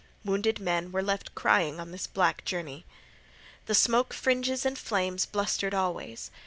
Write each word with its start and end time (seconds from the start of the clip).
Wounded 0.25 0.57
men 0.59 0.91
were 0.91 1.03
left 1.03 1.35
crying 1.35 1.79
on 1.79 1.91
this 1.91 2.07
black 2.07 2.43
journey. 2.43 2.87
The 3.67 3.75
smoke 3.75 4.15
fringes 4.15 4.65
and 4.65 4.75
flames 4.75 5.27
blustered 5.27 5.75
always. 5.75 6.31